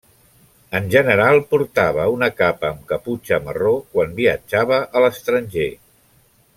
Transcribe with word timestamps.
En 0.77 0.87
general 0.93 1.35
portava 1.51 2.07
una 2.13 2.29
capa 2.39 2.71
amb 2.71 2.81
caputxa 2.93 3.39
marró 3.49 3.77
quan 3.93 4.19
viatjava 4.23 4.81
a 5.01 5.05
l'estranger. 5.05 5.73